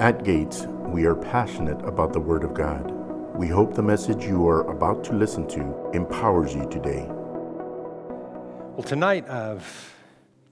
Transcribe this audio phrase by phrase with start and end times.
[0.00, 2.90] At Gates, we are passionate about the Word of God.
[3.36, 7.06] We hope the message you are about to listen to empowers you today.
[7.08, 9.94] Well, tonight I've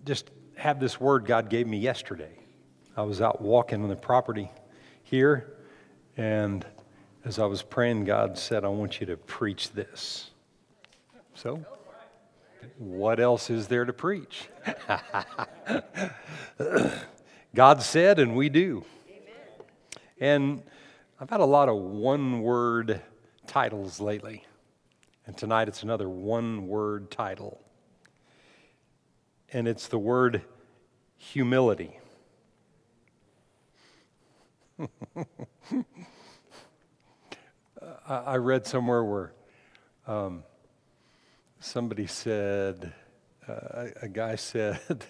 [0.04, 2.38] just had this word God gave me yesterday.
[2.96, 4.48] I was out walking on the property
[5.02, 5.54] here,
[6.16, 6.64] and
[7.24, 10.30] as I was praying, God said, I want you to preach this.
[11.34, 11.66] So,
[12.78, 14.48] what else is there to preach?
[17.56, 18.84] God said, and we do.
[20.22, 20.62] And
[21.18, 23.02] I've had a lot of one word
[23.48, 24.44] titles lately.
[25.26, 27.60] And tonight it's another one word title.
[29.52, 30.42] And it's the word
[31.16, 31.98] humility.
[38.06, 39.32] I read somewhere where
[40.06, 40.44] um,
[41.58, 42.92] somebody said,
[43.48, 44.78] uh, a guy said,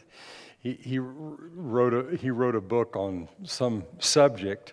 [0.59, 4.73] he, he, wrote a, he wrote a book on some subject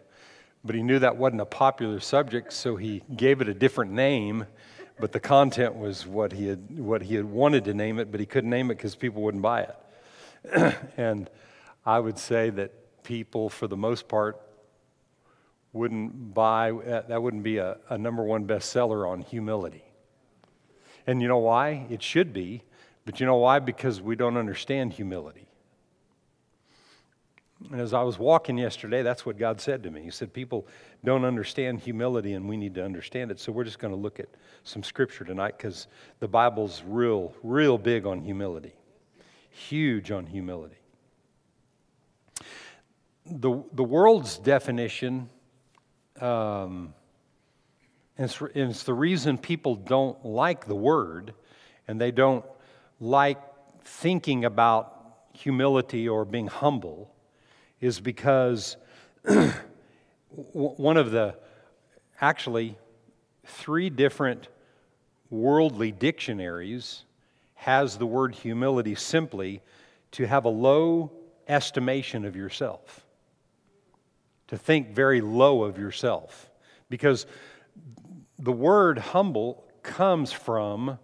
[0.63, 4.45] but he knew that wasn't a popular subject, so he gave it a different name.
[4.99, 8.19] But the content was what he had, what he had wanted to name it, but
[8.19, 10.77] he couldn't name it because people wouldn't buy it.
[10.97, 11.29] and
[11.85, 14.41] I would say that people, for the most part,
[15.71, 16.71] wouldn't buy,
[17.07, 19.83] that wouldn't be a, a number one bestseller on humility.
[21.07, 21.87] And you know why?
[21.89, 22.63] It should be.
[23.05, 23.59] But you know why?
[23.59, 25.48] Because we don't understand humility.
[27.71, 30.01] And as I was walking yesterday, that's what God said to me.
[30.01, 30.65] He said, People
[31.03, 33.39] don't understand humility, and we need to understand it.
[33.39, 34.29] So we're just going to look at
[34.63, 35.87] some scripture tonight because
[36.19, 38.73] the Bible's real, real big on humility,
[39.49, 40.77] huge on humility.
[43.25, 45.29] The, the world's definition,
[46.21, 46.93] um,
[48.17, 51.33] and it's, and it's the reason people don't like the word
[51.87, 52.45] and they don't
[52.99, 53.39] like
[53.83, 54.95] thinking about
[55.33, 57.13] humility or being humble
[57.81, 58.77] is because
[60.29, 61.35] one of the
[62.21, 62.77] actually
[63.45, 64.47] three different
[65.29, 67.03] worldly dictionaries
[67.55, 69.61] has the word humility simply
[70.11, 71.11] to have a low
[71.47, 73.05] estimation of yourself,
[74.47, 76.49] to think very low of yourself.
[76.89, 77.25] Because
[78.39, 80.97] the word humble comes from,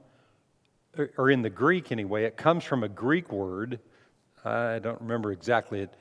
[1.17, 3.79] or in the Greek anyway, it comes from a Greek word.
[4.43, 5.93] I don't remember exactly it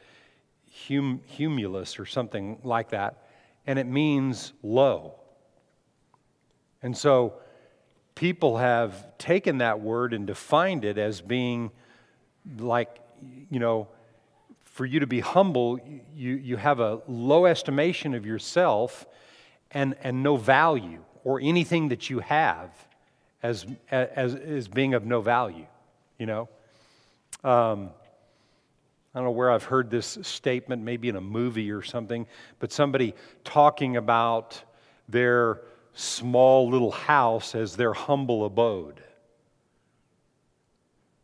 [0.89, 3.25] hum, humulus or something like that,
[3.67, 5.15] and it means low.
[6.83, 7.35] And so
[8.15, 11.71] people have taken that word and defined it as being
[12.59, 12.99] like,
[13.51, 13.89] you know,
[14.65, 15.79] for you to be humble,
[16.15, 19.07] you, you have a low estimation of yourself
[19.71, 22.71] and, and no value or anything that you have
[23.43, 25.67] as, as, as being of no value,
[26.19, 26.49] you know?
[27.45, 27.91] Um,
[29.15, 32.27] I don't know where I've heard this statement, maybe in a movie or something,
[32.59, 33.15] but somebody
[33.45, 34.61] talking about
[35.09, 35.61] their
[35.93, 39.01] small little house as their humble abode.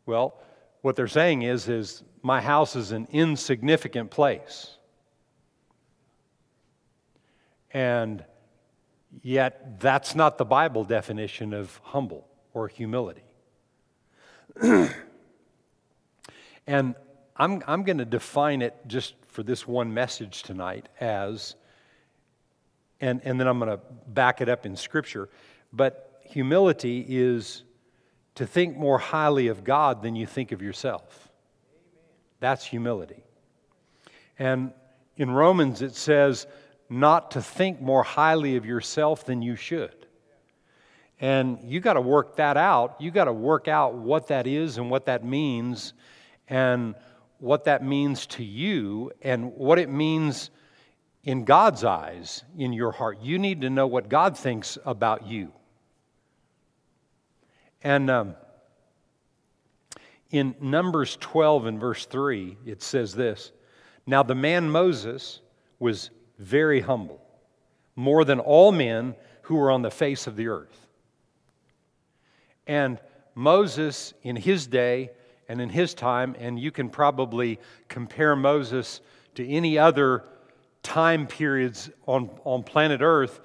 [0.07, 0.41] Well,
[0.83, 4.77] what they're saying is, is my house is an insignificant place.
[7.73, 8.25] And
[9.23, 13.25] yet, that's not the Bible definition of humble or humility.
[16.67, 16.95] and
[17.41, 21.55] I'm, I'm going to define it just for this one message tonight as,
[23.01, 25.31] and, and then I'm going to back it up in Scripture.
[25.73, 27.63] But humility is
[28.35, 31.31] to think more highly of God than you think of yourself.
[32.41, 33.23] That's humility.
[34.39, 34.75] And
[35.17, 36.47] in Romans, it says
[36.91, 40.07] not to think more highly of yourself than you should.
[41.19, 43.01] And you got to work that out.
[43.01, 45.95] You got to work out what that is and what that means
[46.51, 46.97] and
[47.41, 50.51] what that means to you and what it means
[51.25, 53.19] in God's eyes in your heart.
[53.21, 55.53] You need to know what God thinks about you.
[57.83, 58.35] And um,
[60.31, 63.53] in Numbers 12 and verse 3, it says this
[64.07, 65.41] Now the man Moses
[65.79, 67.21] was very humble,
[67.97, 70.87] more than all men who were on the face of the earth.
[72.67, 72.99] And
[73.35, 75.11] Moses, in his day,
[75.51, 77.59] and in his time, and you can probably
[77.89, 79.01] compare Moses
[79.35, 80.23] to any other
[80.85, 83.41] time periods on, on planet Earth,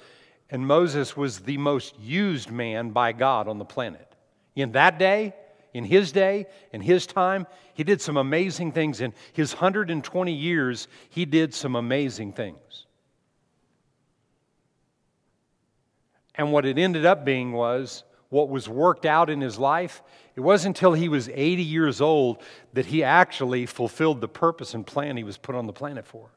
[0.51, 4.07] and Moses was the most used man by God on the planet.
[4.55, 5.33] In that day,
[5.73, 9.01] in his day, in his time, he did some amazing things.
[9.01, 12.85] In his 120 years, he did some amazing things.
[16.35, 20.01] And what it ended up being was what was worked out in his life,
[20.35, 22.41] it wasn't until he was 80 years old
[22.73, 26.29] that he actually fulfilled the purpose and plan he was put on the planet for.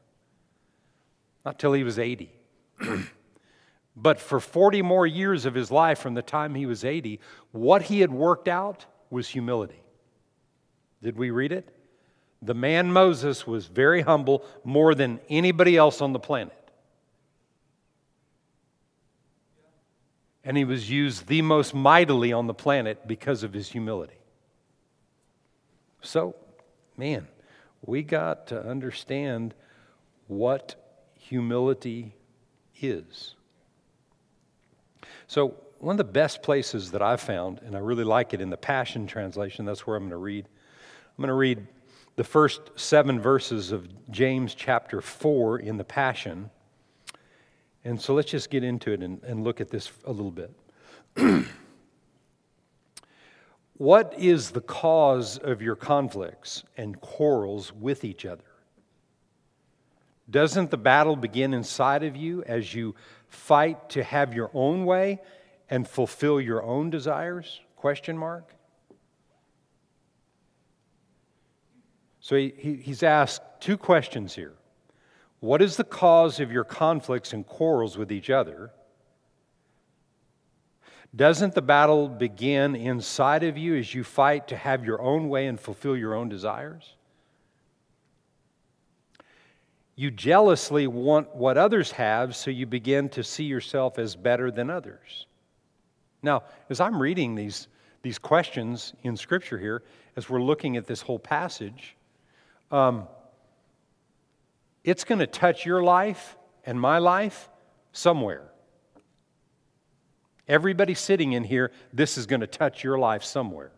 [1.45, 2.31] not till he was 80.
[3.95, 7.19] but for 40 more years of his life from the time he was 80,
[7.51, 9.83] what he had worked out was humility.
[11.01, 11.73] Did we read it?
[12.41, 16.55] The man Moses was very humble, more than anybody else on the planet.
[20.49, 24.17] And he was used the most mightily on the planet because of his humility.
[26.01, 26.35] So,
[26.97, 27.27] man,
[27.85, 29.53] we got to understand
[30.25, 30.73] what
[31.13, 32.15] humility
[32.81, 33.35] is.
[35.27, 38.49] So, one of the best places that I've found, and I really like it in
[38.49, 40.47] the Passion Translation, that's where I'm going to read.
[40.47, 41.67] I'm going to read
[42.15, 46.49] the first seven verses of James chapter 4 in the Passion.
[47.83, 50.51] And so let's just get into it and, and look at this a little bit.
[53.77, 58.43] what is the cause of your conflicts and quarrels with each other?
[60.29, 62.95] Doesn't the battle begin inside of you as you
[63.29, 65.19] fight to have your own way
[65.69, 67.61] and fulfill your own desires?
[67.75, 68.53] Question mark.
[72.19, 74.53] So he, he, he's asked two questions here.
[75.39, 78.71] What is the cause of your conflicts and quarrels with each other?
[81.15, 85.47] Doesn't the battle begin inside of you as you fight to have your own way
[85.47, 86.95] and fulfill your own desires?
[89.95, 94.69] You jealously want what others have, so you begin to see yourself as better than
[94.69, 95.25] others.
[96.21, 97.67] Now, as I'm reading these,
[98.01, 99.83] these questions in Scripture here,
[100.15, 101.95] as we're looking at this whole passage,
[102.71, 103.07] um,
[104.83, 107.49] it's going to touch your life and my life
[107.91, 108.49] somewhere.
[110.47, 113.71] Everybody sitting in here, this is going to touch your life somewhere.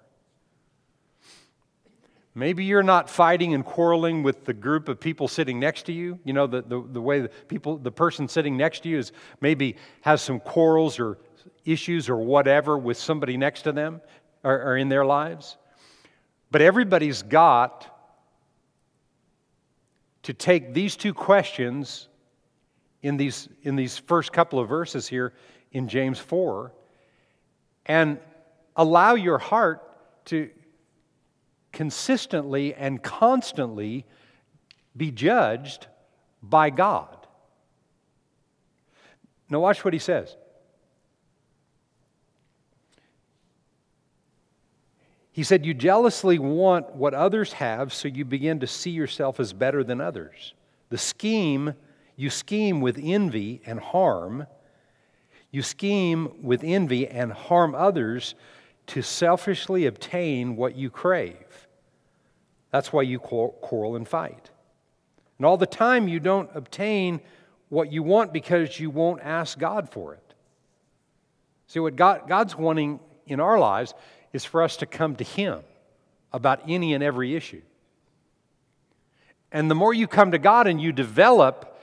[2.34, 6.18] Maybe you're not fighting and quarreling with the group of people sitting next to you.
[6.24, 9.12] You know, the, the, the way the people, the person sitting next to you is
[9.42, 11.18] maybe has some quarrels or
[11.66, 14.00] issues or whatever with somebody next to them
[14.44, 15.58] or, or in their lives.
[16.52, 18.01] But everybody's got
[20.24, 22.08] to take these two questions
[23.02, 25.34] in these, in these first couple of verses here
[25.72, 26.72] in James 4
[27.86, 28.20] and
[28.76, 29.82] allow your heart
[30.26, 30.50] to
[31.72, 34.06] consistently and constantly
[34.96, 35.88] be judged
[36.44, 37.18] by God.
[39.50, 40.36] Now, watch what he says.
[45.32, 49.54] He said, You jealously want what others have, so you begin to see yourself as
[49.54, 50.54] better than others.
[50.90, 51.74] The scheme,
[52.16, 54.46] you scheme with envy and harm.
[55.52, 58.36] You scheme with envy and harm others
[58.88, 61.68] to selfishly obtain what you crave.
[62.72, 64.50] That's why you quarrel and fight.
[65.38, 67.22] And all the time, you don't obtain
[67.70, 70.34] what you want because you won't ask God for it.
[71.68, 73.94] See, what God, God's wanting in our lives
[74.34, 75.62] is for us to come to Him
[76.34, 77.62] about any and every issue.
[79.52, 81.80] And the more you come to God and you develop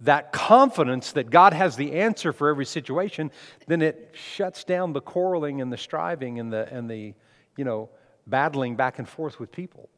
[0.00, 3.30] that confidence that God has the answer for every situation,
[3.66, 7.14] then it shuts down the quarreling and the striving and the, and the
[7.56, 7.88] you know,
[8.26, 9.88] battling back and forth with people.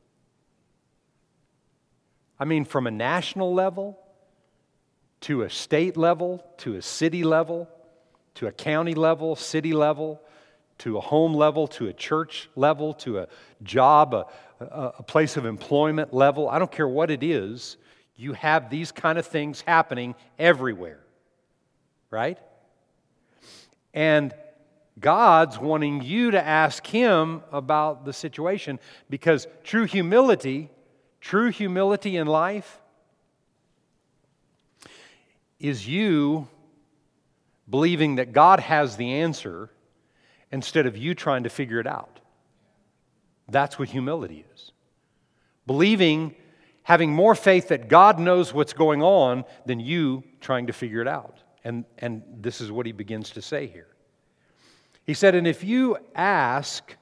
[2.39, 3.99] I mean, from a national level
[5.23, 7.69] to a state level to a city level
[8.35, 10.21] to a county level, city level,
[10.81, 13.29] to a home level, to a church level, to a
[13.63, 14.27] job, a,
[14.61, 16.49] a, place of employment level.
[16.49, 17.77] I don't care what it is,
[18.17, 21.01] you have these kind of things happening everywhere,
[22.11, 22.39] right?
[23.93, 24.35] And
[24.99, 28.79] God's wanting you to ask Him about the situation
[29.11, 30.71] because true humility,
[31.21, 32.81] true humility in life,
[35.59, 36.49] is you
[37.69, 39.71] believing that God has the answer
[40.53, 42.21] instead of you trying to figure it out.
[43.49, 44.73] That's what humility is.
[45.67, 46.35] Believing,
[46.83, 51.09] having more faith that God knows what's going on than you trying to figure it
[51.09, 51.39] out.
[51.65, 53.89] And, and this is what he begins to say here.
[55.05, 56.97] He said, And if you ask,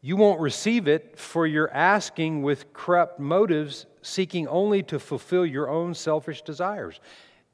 [0.00, 5.70] you won't receive it, for you're asking with corrupt motives, seeking only to fulfill your
[5.70, 7.00] own selfish desires.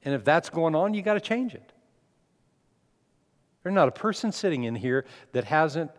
[0.04, 1.72] And if that's going on, you got to change it.
[3.62, 5.90] There's not a person sitting in here that hasn't,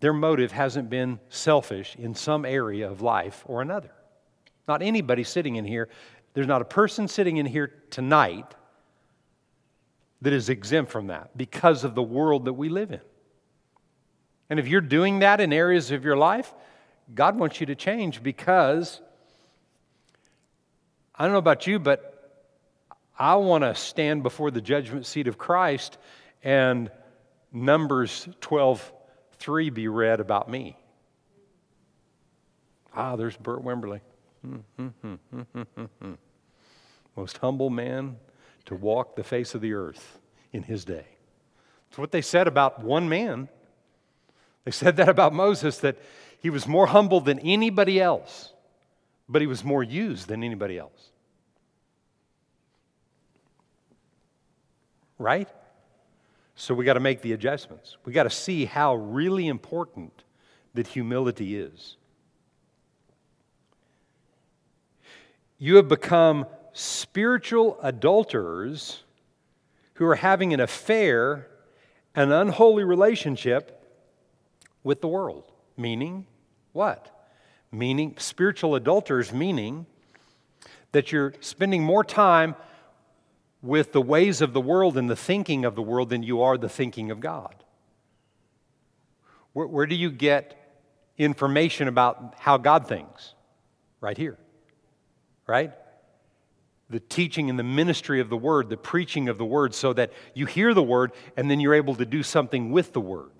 [0.00, 3.90] their motive hasn't been selfish in some area of life or another.
[4.68, 5.88] Not anybody sitting in here.
[6.34, 8.54] There's not a person sitting in here tonight
[10.22, 13.00] that is exempt from that because of the world that we live in.
[14.50, 16.52] And if you're doing that in areas of your life,
[17.14, 19.00] God wants you to change because
[21.14, 22.10] I don't know about you, but
[23.18, 25.98] I want to stand before the judgment seat of Christ
[26.44, 26.90] and
[27.52, 28.92] Numbers 12
[29.38, 30.76] 3 be read about me.
[32.94, 34.00] Ah, there's Bert Wimberly.
[34.42, 36.12] Hmm, hmm, hmm,
[37.16, 38.16] Most humble man
[38.66, 40.18] to walk the face of the earth
[40.52, 41.06] in his day.
[41.88, 43.48] It's what they said about one man.
[44.64, 45.96] They said that about Moses, that
[46.40, 48.52] he was more humble than anybody else,
[49.28, 51.10] but he was more used than anybody else.
[55.18, 55.48] Right?
[56.56, 57.96] So we got to make the adjustments.
[58.04, 60.12] We got to see how really important
[60.74, 61.96] that humility is.
[65.58, 69.02] You have become spiritual adulterers
[69.94, 71.48] who are having an affair,
[72.14, 73.80] an unholy relationship
[74.82, 75.50] with the world.
[75.76, 76.26] Meaning
[76.72, 77.28] what?
[77.72, 79.86] Meaning, spiritual adulterers, meaning
[80.92, 82.54] that you're spending more time
[83.64, 86.58] with the ways of the world and the thinking of the world than you are
[86.58, 87.54] the thinking of God.
[89.54, 90.54] Where, where do you get
[91.16, 93.32] information about how God thinks?
[94.02, 94.36] Right here.
[95.46, 95.72] Right?
[96.90, 100.12] The teaching and the ministry of the word, the preaching of the word, so that
[100.34, 103.30] you hear the word and then you're able to do something with the word.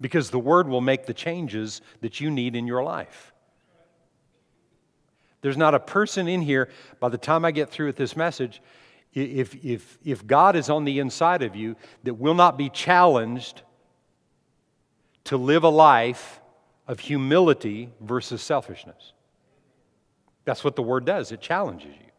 [0.00, 3.32] Because the word will make the changes that you need in your life.
[5.40, 8.60] There's not a person in here, by the time I get through with this message,
[9.14, 13.62] if, if, if God is on the inside of you, that will not be challenged
[15.24, 16.40] to live a life
[16.86, 19.12] of humility versus selfishness.
[20.44, 22.10] That's what the word does, it challenges you.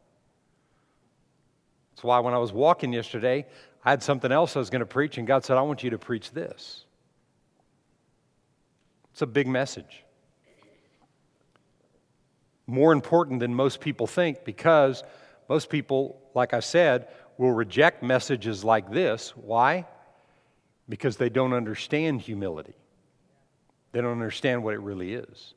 [1.91, 3.46] That's why when I was walking yesterday,
[3.84, 5.91] I had something else I was going to preach, and God said, I want you
[5.91, 6.86] to preach this.
[9.13, 10.03] It's a big message.
[12.67, 15.03] More important than most people think because
[15.49, 19.31] most people, like I said, will reject messages like this.
[19.35, 19.85] Why?
[20.89, 22.75] Because they don't understand humility,
[23.91, 25.53] they don't understand what it really is.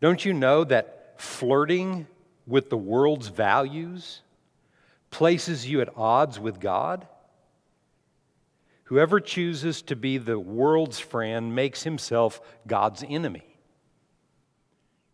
[0.00, 2.06] Don't you know that flirting
[2.46, 4.22] with the world's values
[5.10, 7.06] places you at odds with God?
[8.84, 13.47] Whoever chooses to be the world's friend makes himself God's enemy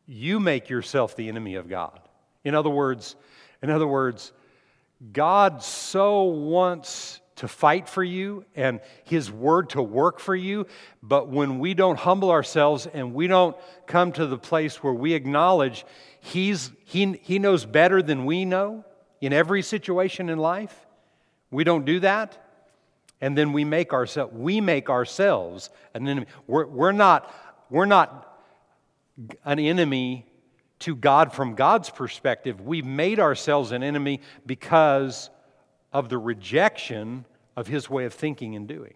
[0.06, 1.99] you make yourself the enemy of God.
[2.44, 3.16] In other words,
[3.62, 4.32] in other words,
[5.12, 10.66] God so wants to fight for you and his word to work for you,
[11.02, 13.56] but when we don't humble ourselves and we don't
[13.87, 15.84] come to the place where we acknowledge
[16.20, 18.84] he's he, he knows better than we know
[19.20, 20.87] in every situation in life,
[21.50, 22.38] we don't do that.
[23.20, 26.26] And then we make ourselves we make ourselves an enemy.
[26.46, 27.32] We're, we're not
[27.70, 28.33] we're not
[29.44, 30.26] an enemy
[30.80, 32.61] to God from God's perspective.
[32.61, 35.30] We've made ourselves an enemy because
[35.92, 37.25] of the rejection
[37.56, 38.94] of his way of thinking and doing.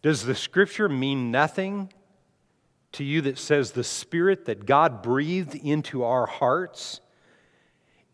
[0.00, 1.92] Does the scripture mean nothing
[2.92, 7.00] to you that says the spirit that God breathed into our hearts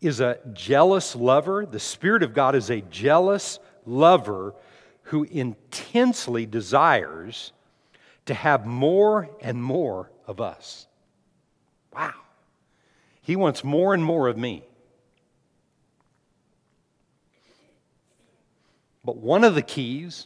[0.01, 1.65] is a jealous lover?
[1.65, 4.55] The spirit of God is a jealous lover
[5.05, 7.51] who intensely desires
[8.25, 10.87] to have more and more of us.
[11.93, 12.13] Wow.
[13.21, 14.63] He wants more and more of me.
[19.03, 20.25] But one of the keys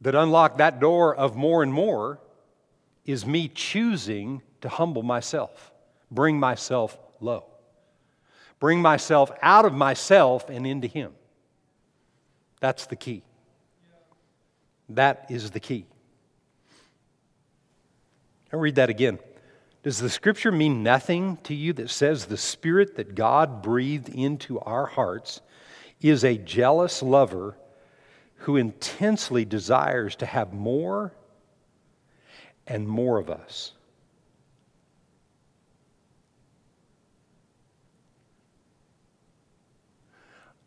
[0.00, 2.18] that unlock that door of more and more
[3.04, 5.72] is me choosing to humble myself,
[6.10, 7.44] bring myself low,
[8.58, 11.12] bring myself out of myself and into Him.
[12.60, 13.22] That's the key.
[14.90, 15.86] That is the key.
[18.52, 19.18] I'll read that again.
[19.82, 24.58] Does the scripture mean nothing to you that says the spirit that God breathed into
[24.60, 25.40] our hearts
[26.00, 27.56] is a jealous lover
[28.42, 31.12] who intensely desires to have more
[32.66, 33.72] and more of us?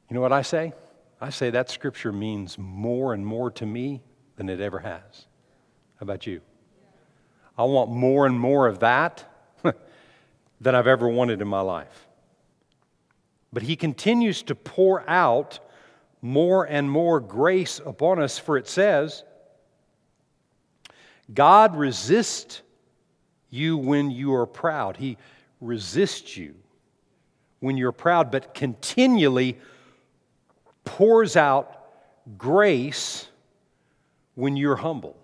[0.10, 0.74] You know what I say?
[1.22, 4.02] I say that scripture means more and more to me
[4.38, 5.28] than it ever has.
[5.98, 6.42] How about you?
[7.56, 9.24] I want more and more of that
[10.62, 12.08] than I've ever wanted in my life.
[13.54, 15.60] But He continues to pour out
[16.24, 19.24] more and more grace upon us, for it says,
[21.32, 22.64] God resists
[23.52, 24.98] you when you are proud.
[24.98, 25.18] He
[25.60, 26.56] resists you
[27.60, 29.60] when you're proud, but continually
[30.84, 31.86] pours out
[32.38, 33.28] grace
[34.36, 35.18] when you're humble.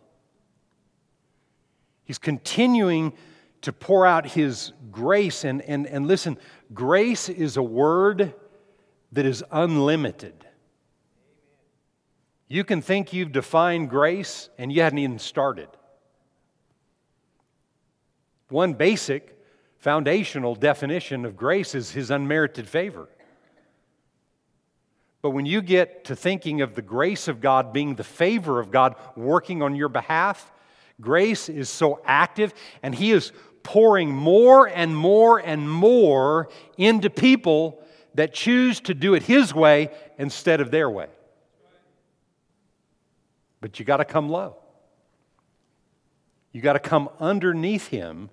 [2.06, 3.14] He's continuing
[3.62, 5.44] to pour out His grace.
[5.44, 6.38] And, and, and listen,
[6.74, 8.34] grace is a word
[9.12, 10.46] that is unlimited.
[12.48, 15.68] You can think you've defined grace and you hadn't even started.
[18.50, 19.38] One basic
[19.80, 23.10] foundational definition of grace is His unmerited favor.
[25.22, 28.72] But when you get to thinking of the grace of God being the favor of
[28.72, 30.52] God working on your behalf,
[31.02, 33.32] grace is so active and He is
[33.64, 37.84] pouring more and more and more into people
[38.14, 41.08] that choose to do it His way instead of their way.
[43.60, 44.56] But you got to come low.
[46.52, 48.30] You got to come underneath Him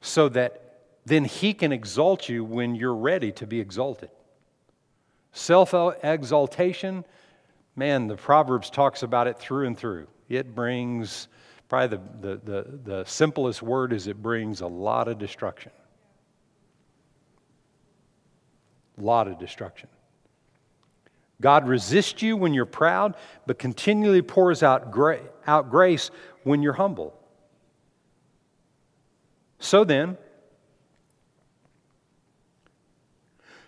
[0.00, 0.62] so that
[1.04, 4.10] then He can exalt you when you're ready to be exalted.
[5.36, 7.04] Self exaltation,
[7.76, 10.06] man, the Proverbs talks about it through and through.
[10.30, 11.28] It brings,
[11.68, 15.72] probably the, the, the, the simplest word is it brings a lot of destruction.
[18.96, 19.90] A lot of destruction.
[21.42, 23.14] God resists you when you're proud,
[23.46, 26.10] but continually pours out, gra- out grace
[26.44, 27.12] when you're humble.
[29.58, 30.16] So then,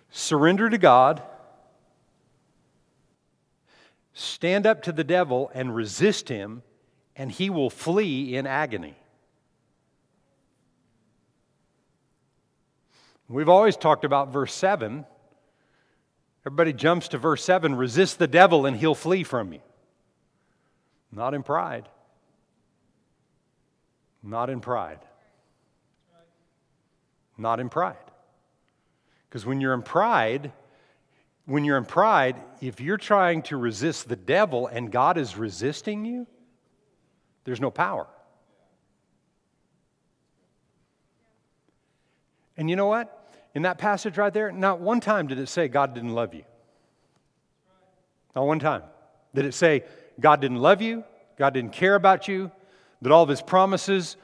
[0.08, 1.22] surrender to God
[4.18, 6.64] Stand up to the devil and resist him,
[7.14, 8.96] and he will flee in agony.
[13.28, 15.06] We've always talked about verse 7.
[16.44, 19.60] Everybody jumps to verse 7 resist the devil, and he'll flee from you.
[21.12, 21.88] Not in pride.
[24.20, 24.98] Not in pride.
[27.36, 27.96] Not in pride.
[29.28, 30.50] Because when you're in pride,
[31.48, 36.04] when you're in pride, if you're trying to resist the devil and God is resisting
[36.04, 36.26] you,
[37.44, 38.06] there's no power.
[42.58, 43.32] And you know what?
[43.54, 46.44] In that passage right there, not one time did it say God didn't love you.
[48.36, 48.82] Not one time.
[49.34, 49.84] Did it say
[50.20, 51.02] God didn't love you?
[51.38, 52.52] God didn't care about you?
[53.00, 54.18] That all of his promises,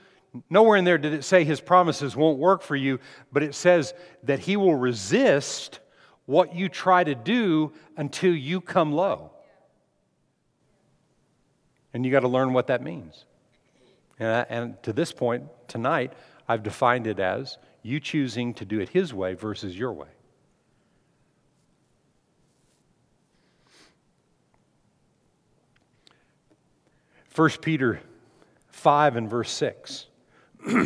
[0.50, 3.00] nowhere in there did it say his promises won't work for you,
[3.32, 5.80] but it says that he will resist
[6.26, 9.30] what you try to do until you come low.
[11.92, 13.24] And you got to learn what that means.
[14.18, 16.12] And, I, and to this point, tonight,
[16.48, 20.08] I've defined it as you choosing to do it His way versus your way.
[27.28, 28.00] First Peter
[28.68, 30.06] 5 and verse 6.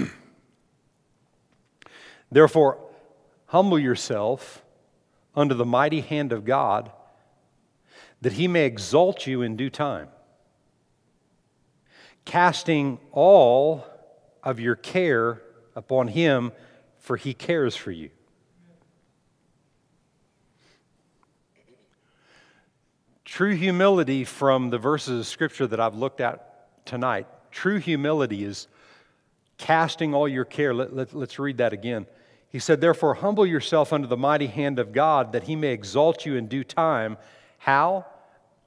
[2.30, 2.78] Therefore,
[3.46, 4.62] humble yourself
[5.38, 6.90] under the mighty hand of God,
[8.20, 10.08] that he may exalt you in due time,
[12.24, 13.86] casting all
[14.42, 15.40] of your care
[15.76, 16.50] upon him,
[16.98, 18.10] for he cares for you.
[23.24, 28.66] True humility from the verses of Scripture that I've looked at tonight, true humility is
[29.58, 30.74] casting all your care.
[30.74, 32.06] Let, let, read that again.
[32.50, 36.24] He said, Therefore, humble yourself under the mighty hand of God, that he may exalt
[36.24, 37.18] you in due time.
[37.58, 38.06] How?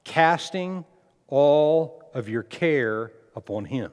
[0.04, 0.84] Casting
[1.28, 3.90] all of your care upon him.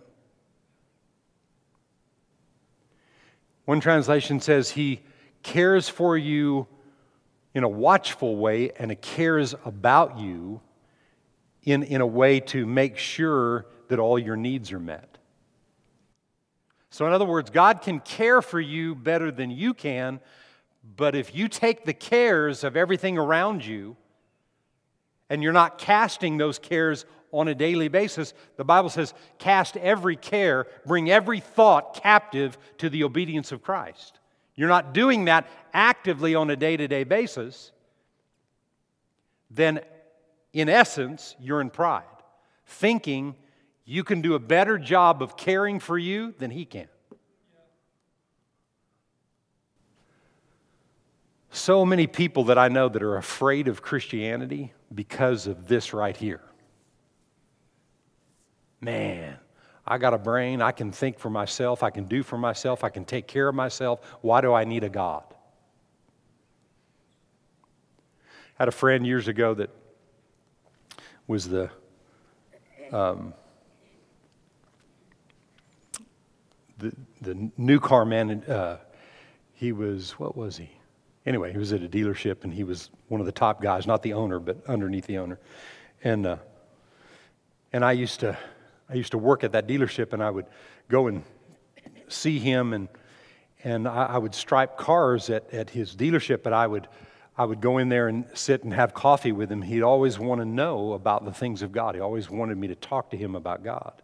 [3.66, 5.02] One translation says, He
[5.44, 6.68] cares for you
[7.54, 10.62] in a watchful way and cares about you
[11.64, 15.19] in, in a way to make sure that all your needs are met.
[16.90, 20.20] So, in other words, God can care for you better than you can,
[20.96, 23.96] but if you take the cares of everything around you
[25.30, 30.16] and you're not casting those cares on a daily basis, the Bible says, cast every
[30.16, 34.20] care, bring every thought captive to the obedience of Christ.
[34.56, 37.72] You're not doing that actively on a day to day basis,
[39.52, 39.82] then
[40.54, 42.04] in essence, you're in pride,
[42.66, 43.36] thinking
[43.90, 46.88] you can do a better job of caring for you than he can.
[51.50, 56.16] So many people that I know that are afraid of Christianity because of this right
[56.16, 56.44] here.
[58.80, 59.40] Man,
[59.88, 60.62] I got a brain.
[60.62, 61.82] I can think for myself.
[61.82, 62.84] I can do for myself.
[62.84, 64.02] I can take care of myself.
[64.22, 65.24] Why do I need a God?
[68.60, 69.72] I had a friend years ago that
[71.26, 71.72] was the
[72.92, 73.34] um,
[76.80, 78.78] the, the new car man, uh,
[79.54, 80.70] he was, what was he?
[81.26, 84.02] Anyway, he was at a dealership and he was one of the top guys, not
[84.02, 85.40] the owner, but underneath the owner.
[86.04, 86.38] And, uh,
[87.72, 88.38] and I used to,
[88.90, 90.48] I used to work at that dealership, and I would
[90.88, 91.24] go and
[92.08, 92.88] see him, and
[93.64, 96.88] and I, I would stripe cars at, at his dealership, but I would
[97.38, 99.62] I would go in there and sit and have coffee with him.
[99.62, 101.96] He'd always want to know about the things of God.
[101.96, 104.02] He always wanted me to talk to him about God.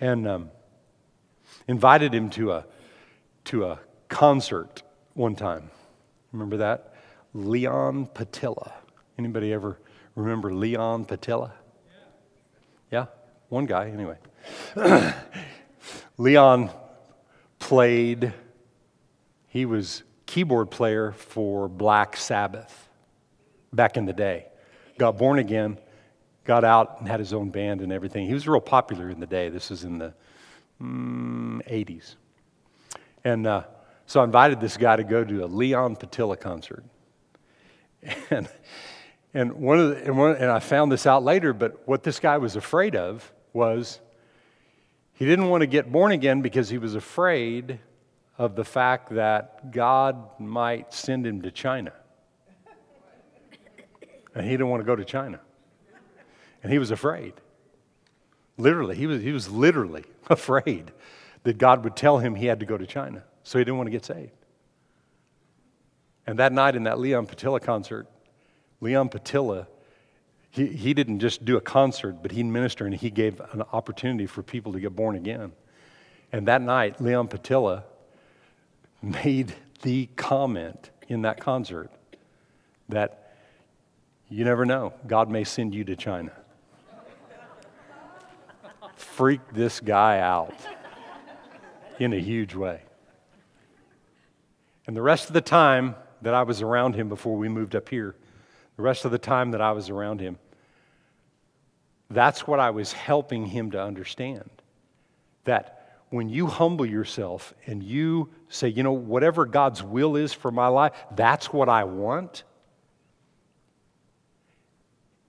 [0.00, 0.50] And um,
[1.66, 2.66] invited him to a,
[3.44, 4.82] to a concert
[5.14, 5.70] one time.
[6.32, 6.94] Remember that?
[7.32, 8.72] Leon Patillo.
[9.18, 9.78] Anybody ever
[10.14, 11.50] remember Leon Patillo?
[12.90, 13.06] Yeah?
[13.48, 14.16] One guy, anyway.
[16.18, 16.70] Leon
[17.58, 18.32] played,
[19.48, 22.88] he was keyboard player for Black Sabbath
[23.72, 24.46] back in the day.
[24.98, 25.78] Got born again,
[26.44, 28.26] got out and had his own band and everything.
[28.26, 29.48] He was real popular in the day.
[29.48, 30.14] This is in the
[30.84, 32.16] mm, 80s.
[33.24, 33.64] And uh,
[34.06, 36.84] so I invited this guy to go to a Leon Patillo concert.
[38.30, 38.48] And,
[39.32, 42.20] and, one of the, and, one, and I found this out later, but what this
[42.20, 43.98] guy was afraid of was
[45.14, 47.80] he didn't want to get born again because he was afraid
[48.36, 51.92] of the fact that God might send him to China.
[54.34, 55.40] And he didn't want to go to China.
[56.62, 57.34] And he was afraid.
[58.56, 60.92] Literally, he was, he was literally afraid
[61.42, 63.22] that God would tell him he had to go to China.
[63.42, 64.32] So he didn't want to get saved.
[66.26, 68.06] And that night in that Leon Patillo concert,
[68.80, 69.66] Leon Patillo,
[70.50, 74.26] he, he didn't just do a concert, but he ministered and he gave an opportunity
[74.26, 75.52] for people to get born again.
[76.32, 77.82] And that night, Leon Patillo
[79.02, 81.90] made the comment in that concert
[82.88, 83.34] that
[84.30, 86.32] you never know, God may send you to China.
[88.96, 90.54] Freak this guy out
[91.98, 92.82] in a huge way.
[94.86, 97.88] And the rest of the time that I was around him before we moved up
[97.88, 98.14] here,
[98.76, 100.38] the rest of the time that I was around him,
[102.10, 104.50] that's what I was helping him to understand.
[105.44, 110.50] That when you humble yourself and you say, you know, whatever God's will is for
[110.50, 112.44] my life, that's what I want.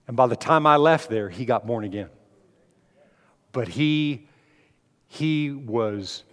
[0.06, 2.10] And by the time I left there, he got born again.
[3.56, 4.26] But he,
[5.06, 6.24] he was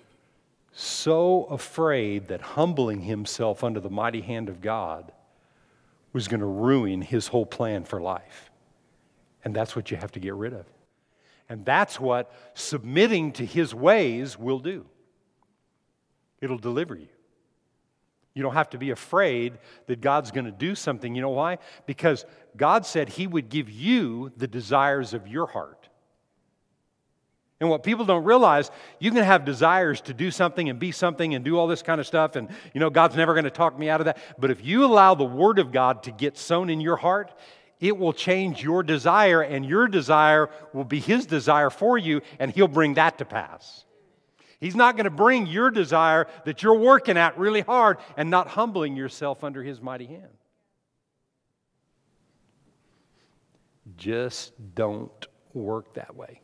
[0.73, 5.09] so afraid that humbling himself under the mighty hand of God
[6.11, 8.51] was going to ruin his whole plan for life.
[9.45, 10.65] And that's what you have to get rid of.
[11.47, 14.85] And that's what submitting to his ways will do
[16.41, 17.07] it'll deliver you.
[18.33, 21.15] You don't have to be afraid that God's going to do something.
[21.15, 21.59] You know why?
[21.85, 22.25] Because
[22.57, 25.82] God said He would give you the desires of your heart.
[27.63, 31.33] And what people don't realize, you can have desires to do something and be something
[31.33, 33.79] and do all this kind of stuff, and you know, God's never going to talk
[33.79, 34.17] me out of that.
[34.37, 37.33] But if you allow the Word of God to get sown in your heart,
[37.79, 42.51] it will change your desire, and your desire will be His desire for you, and
[42.51, 43.85] He'll bring that to pass.
[44.59, 48.49] He's not going to bring your desire that you're working at really hard and not
[48.49, 50.37] humbling yourself under His mighty hand.
[53.95, 56.41] Just don't work that way.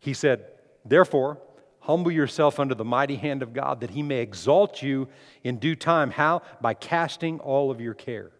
[0.00, 0.46] He said,
[0.84, 1.38] Therefore,
[1.80, 5.08] humble yourself under the mighty hand of God that He may exalt you
[5.44, 6.10] in due time.
[6.10, 6.42] How?
[6.60, 8.30] By casting all of your care.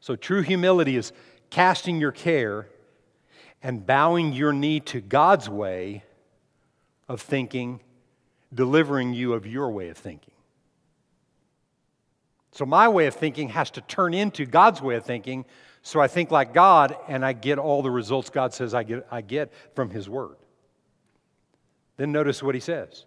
[0.00, 1.12] So, true humility is
[1.50, 2.66] casting your care
[3.62, 6.02] and bowing your knee to God's way
[7.08, 7.80] of thinking,
[8.52, 10.34] delivering you of your way of thinking.
[12.52, 15.44] So, my way of thinking has to turn into God's way of thinking,
[15.82, 19.06] so I think like God and I get all the results God says I get,
[19.10, 20.36] I get from His Word.
[21.96, 23.04] Then notice what He says.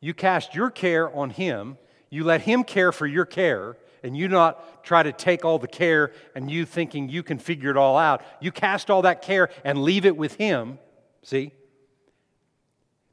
[0.00, 1.76] You cast your care on Him,
[2.08, 5.68] you let Him care for your care, and you not try to take all the
[5.68, 8.22] care and you thinking you can figure it all out.
[8.40, 10.78] You cast all that care and leave it with Him.
[11.22, 11.52] See?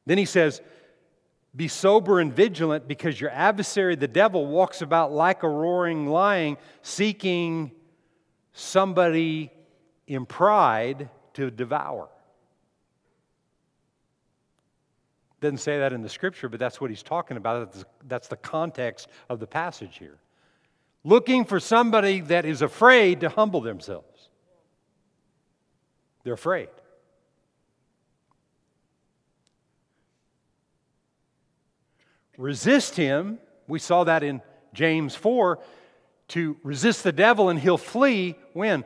[0.06, 0.62] Then he says,
[1.56, 6.56] Be sober and vigilant because your adversary, the devil, walks about like a roaring lion,
[6.82, 7.72] seeking
[8.58, 9.52] somebody
[10.08, 12.10] in pride to devour.
[15.40, 17.76] Doesn't say that in the scripture, but that's what he's talking about.
[18.08, 20.18] That's the context of the passage here
[21.04, 24.30] looking for somebody that is afraid to humble themselves.
[26.24, 26.68] They're afraid.
[32.38, 33.40] Resist him.
[33.68, 34.42] We saw that in
[34.74, 35.60] James 4
[36.30, 38.84] to resist the devil and he'll flee when?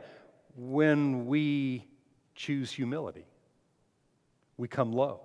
[0.56, 1.86] When we
[2.34, 3.26] choose humility.
[4.56, 5.20] We come low.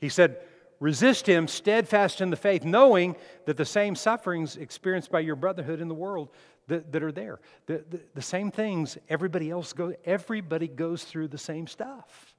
[0.00, 0.38] He said,
[0.80, 5.80] resist him steadfast in the faith, knowing that the same sufferings experienced by your brotherhood
[5.80, 6.28] in the world
[6.68, 7.40] that, that are there.
[7.66, 12.34] The, the, the same things everybody else goes, everybody goes through the same stuff.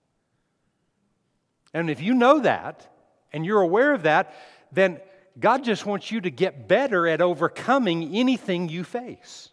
[1.74, 2.88] And if you know that
[3.34, 4.34] and you're aware of that,
[4.72, 5.00] then
[5.38, 9.50] God just wants you to get better at overcoming anything you face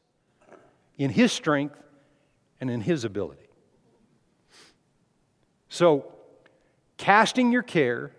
[0.97, 1.81] in His strength
[2.61, 3.49] and in His ability.
[5.68, 6.12] So,
[6.99, 8.12] casting your care,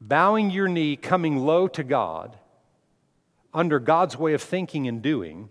[0.00, 2.36] bowing your knee, coming low to God,
[3.52, 5.48] under God's way of thinking and doing,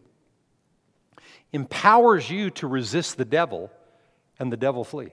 [1.51, 3.71] empowers you to resist the devil,
[4.39, 5.11] and the devil flees.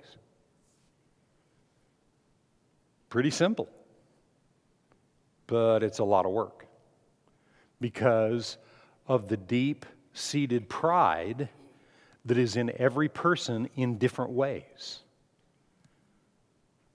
[3.08, 3.68] Pretty simple.
[5.46, 6.66] But it's a lot of work
[7.80, 8.56] because
[9.06, 11.48] of the deep seated pride
[12.24, 15.00] that is in every person in different ways.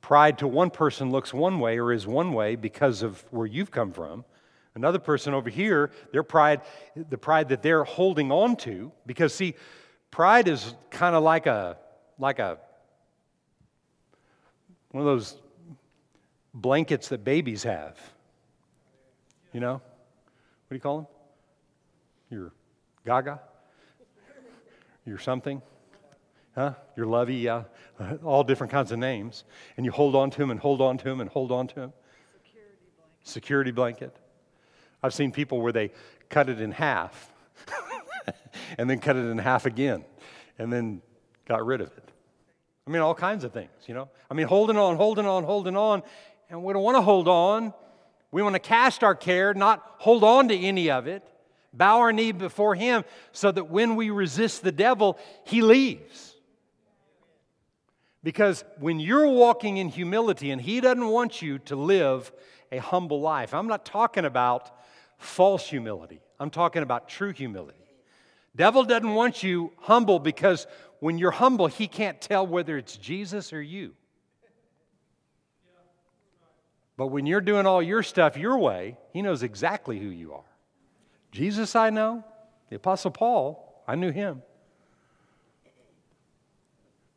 [0.01, 3.69] Pride to one person looks one way or is one way because of where you've
[3.69, 4.25] come from.
[4.73, 6.61] Another person over here, their pride,
[6.95, 9.55] the pride that they're holding on to, because see,
[10.09, 11.77] pride is kind of like a
[12.17, 12.57] like a
[14.91, 15.37] one of those
[16.53, 17.99] blankets that babies have.
[19.53, 19.73] You know?
[19.73, 19.81] What
[20.69, 21.07] do you call them?
[22.29, 22.51] Your
[23.05, 23.39] gaga?
[25.05, 25.61] Your something?
[26.55, 26.73] Huh?
[26.95, 27.63] Your lovey, yeah.
[28.23, 29.43] All different kinds of names.
[29.77, 31.79] And you hold on to him and hold on to him and hold on to
[31.81, 31.93] him.
[32.43, 33.29] Security blanket.
[33.29, 34.15] Security blanket.
[35.01, 35.91] I've seen people where they
[36.29, 37.31] cut it in half
[38.77, 40.03] and then cut it in half again
[40.57, 41.01] and then
[41.47, 42.09] got rid of it.
[42.85, 44.09] I mean, all kinds of things, you know?
[44.29, 46.03] I mean, holding on, holding on, holding on.
[46.49, 47.73] And we don't want to hold on.
[48.31, 51.23] We want to cast our care, not hold on to any of it.
[51.73, 56.35] Bow our knee before Him so that when we resist the devil, He leaves.
[58.23, 62.31] Because when you're walking in humility and He doesn't want you to live
[62.71, 64.71] a humble life, I'm not talking about
[65.17, 67.77] false humility, I'm talking about true humility.
[68.55, 70.67] Devil doesn't want you humble because
[70.99, 73.93] when you're humble, he can't tell whether it's Jesus or you.
[76.99, 80.43] But when you're doing all your stuff your way, he knows exactly who you are.
[81.31, 82.25] Jesus, I know.
[82.69, 84.41] The Apostle Paul, I knew him.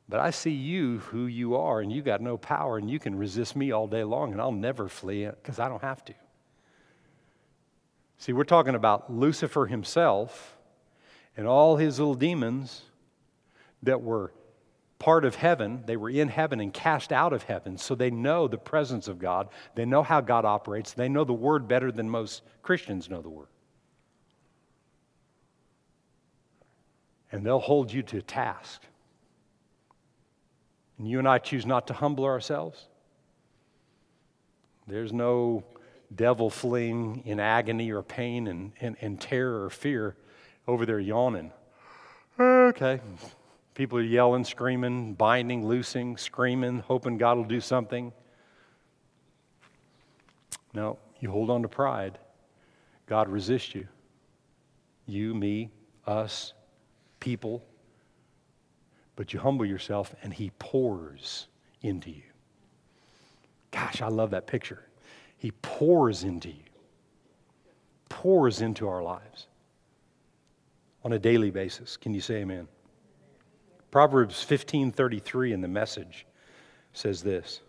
[0.09, 3.16] But I see you who you are, and you got no power, and you can
[3.16, 6.14] resist me all day long, and I'll never flee because I don't have to.
[8.18, 10.57] See, we're talking about Lucifer himself
[11.37, 12.83] and all his little demons
[13.83, 14.33] that were
[15.03, 15.83] part of heaven.
[15.85, 19.19] They were in heaven and cast out of heaven, so they know the presence of
[19.19, 19.49] God.
[19.75, 20.93] They know how God operates.
[20.93, 23.49] They know the Word better than most Christians know the Word.
[27.33, 28.83] And they'll hold you to task.
[30.99, 32.87] And you and I choose not to humble ourselves.
[34.87, 35.65] There's no
[36.15, 40.15] devil fleeing in agony or pain and, and, and terror or fear
[40.69, 41.51] over there yawning.
[42.38, 43.01] Okay.
[43.74, 48.12] People are yelling, screaming, binding, loosing, screaming, hoping God will do something.
[50.74, 52.18] No, you hold on to pride.
[53.06, 53.88] God resists you.
[55.06, 55.70] You, me,
[56.06, 56.52] us,
[57.20, 57.64] people.
[59.16, 61.48] But you humble yourself and He pours
[61.82, 62.22] into you.
[63.70, 64.88] Gosh, I love that picture.
[65.38, 66.62] He pours into you,
[68.08, 69.48] pours into our lives
[71.04, 71.96] on a daily basis.
[71.96, 72.68] Can you say amen?
[73.92, 76.26] Proverbs 15:33 in the message
[76.94, 77.61] says this.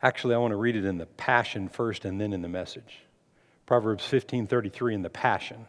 [0.00, 3.00] Actually, I want to read it in the Passion first and then in the message.
[3.66, 5.66] Proverbs 15:33 in the Passion.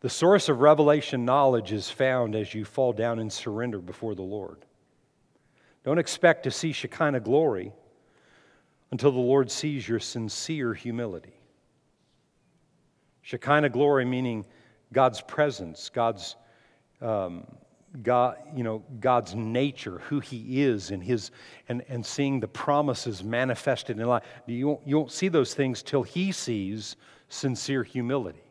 [0.00, 4.22] The source of revelation knowledge is found as you fall down and surrender before the
[4.22, 4.66] Lord.
[5.82, 7.72] Don't expect to see Shekinah glory
[8.90, 11.40] until the Lord sees your sincere humility.
[13.22, 14.44] Shekinah glory meaning
[14.94, 16.36] God's presence, God's
[17.02, 17.46] um,
[18.02, 21.30] God, you know, God's nature, who He is, and His,
[21.68, 24.24] and, and seeing the promises manifested in life.
[24.46, 26.96] You won't, you won't see those things till He sees
[27.28, 28.42] sincere humility.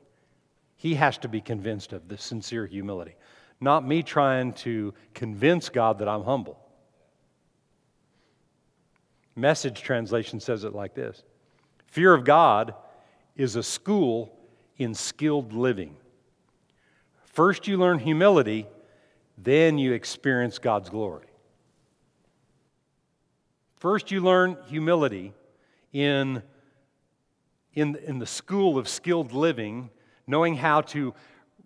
[0.78, 3.16] He has to be convinced of the sincere humility,
[3.60, 6.60] not me trying to convince God that I'm humble.
[9.36, 11.24] Message translation says it like this
[11.88, 12.76] Fear of God
[13.36, 14.38] is a school
[14.78, 15.98] in skilled living.
[17.34, 18.68] First, you learn humility,
[19.40, 21.26] then, you experience God's glory.
[23.78, 25.34] First, you learn humility
[25.92, 26.44] in,
[27.74, 29.90] in, in the school of skilled living,
[30.28, 31.16] knowing how to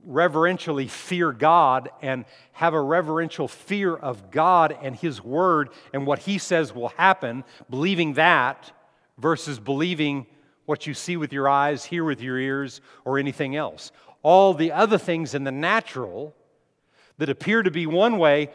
[0.05, 6.19] reverentially fear God and have a reverential fear of God and His Word and what
[6.19, 8.71] He says will happen, believing that
[9.17, 10.27] versus believing
[10.65, 13.91] what you see with your eyes, hear with your ears, or anything else.
[14.23, 16.35] All the other things in the natural
[17.17, 18.49] that appear to be one way,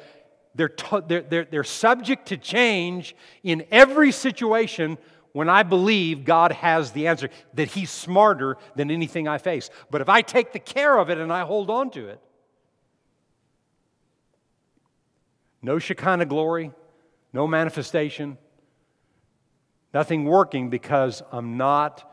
[0.55, 4.99] they're, to, they're, they're, they're subject to change in every situation
[5.33, 9.71] when I believe God has the answer, that He's smarter than anything I face.
[9.91, 12.21] But if I take the care of it and I hold on to it,
[15.63, 16.71] no Shekinah glory,
[17.33, 18.37] no manifestation,
[19.95, 22.09] nothing working because I'm not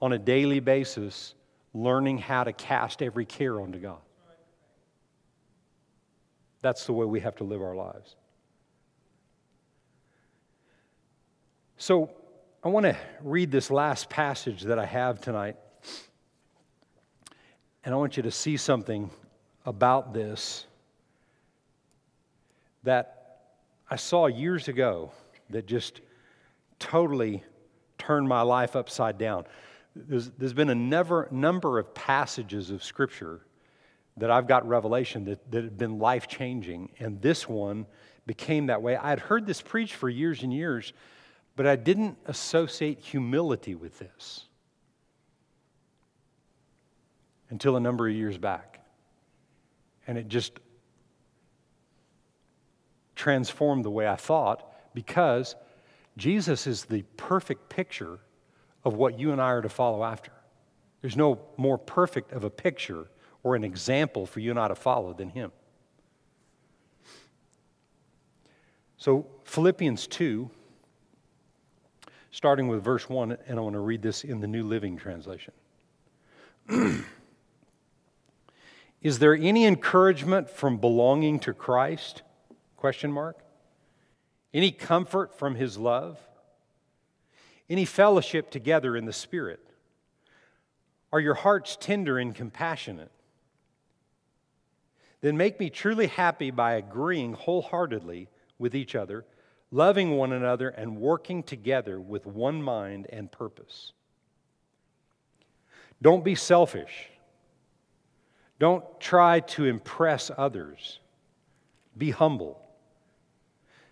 [0.00, 1.34] on a daily basis
[1.74, 4.00] learning how to cast every care onto God.
[6.60, 8.14] That's the way we have to live our lives.
[11.76, 12.10] So,
[12.64, 15.56] I want to read this last passage that I have tonight.
[17.84, 19.10] And I want you to see something
[19.66, 20.66] about this
[22.84, 23.40] that
[23.90, 25.10] I saw years ago
[25.50, 26.00] that just
[26.78, 27.42] totally
[27.98, 29.44] turned my life upside down.
[29.94, 33.40] There's, there's been a never, number of passages of Scripture
[34.16, 37.86] that I've got revelation that, that have been life changing, and this one
[38.26, 38.96] became that way.
[38.96, 40.92] I had heard this preached for years and years,
[41.56, 44.46] but I didn't associate humility with this
[47.50, 48.80] until a number of years back.
[50.06, 50.58] And it just
[53.14, 55.54] transformed the way I thought because
[56.16, 58.18] Jesus is the perfect picture
[58.84, 60.32] of what you and I are to follow after.
[61.00, 63.08] There's no more perfect of a picture
[63.42, 65.52] or an example for you and I to follow than him.
[68.96, 70.50] So, Philippians 2
[72.32, 75.52] starting with verse 1, and I want to read this in the New Living Translation.
[79.02, 82.22] Is there any encouragement from belonging to Christ?
[82.76, 83.38] Question mark.
[84.54, 86.18] Any comfort from his love?
[87.68, 89.60] Any fellowship together in the Spirit?
[91.12, 93.10] Are your hearts tender and compassionate?
[95.20, 99.24] Then make me truly happy by agreeing wholeheartedly with each other
[99.72, 103.92] loving one another and working together with one mind and purpose.
[106.00, 107.08] Don't be selfish.
[108.58, 111.00] Don't try to impress others.
[111.96, 112.60] Be humble,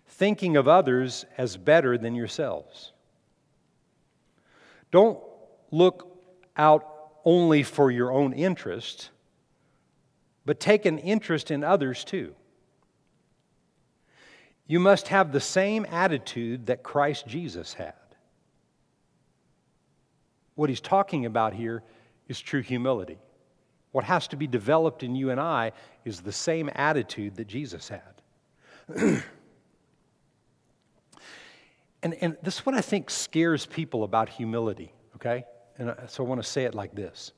[0.07, 2.93] thinking of others as better than yourselves.
[4.91, 5.19] Don't
[5.71, 6.19] look
[6.57, 6.85] out
[7.23, 9.09] only for your own interest,
[10.45, 12.35] but take an interest in others too.
[14.67, 17.93] You must have the same attitude that Christ Jesus had.
[20.55, 21.83] What he's talking about here
[22.27, 23.17] is true humility.
[23.91, 25.73] What has to be developed in you and I
[26.05, 29.23] is the same attitude that Jesus had.
[32.03, 35.45] and, and this is what I think scares people about humility, okay?
[35.77, 37.31] And so I want to say it like this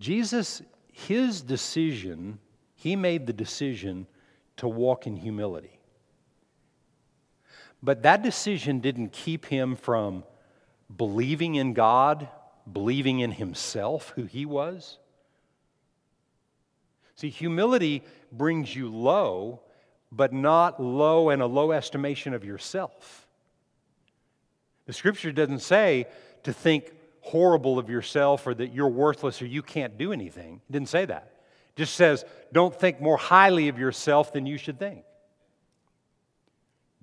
[0.00, 2.38] Jesus, his decision,
[2.74, 4.06] he made the decision
[4.56, 5.78] to walk in humility.
[7.82, 10.24] But that decision didn't keep him from
[10.94, 12.28] believing in God,
[12.70, 14.98] believing in himself, who he was.
[17.16, 19.60] See, humility brings you low,
[20.14, 23.26] but not low in a low estimation of yourself.
[24.86, 26.06] The scripture doesn't say
[26.44, 30.60] to think horrible of yourself or that you're worthless or you can't do anything.
[30.68, 31.32] It didn't say that.
[31.70, 35.04] It just says don't think more highly of yourself than you should think.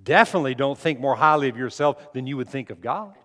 [0.01, 3.15] Definitely don't think more highly of yourself than you would think of God.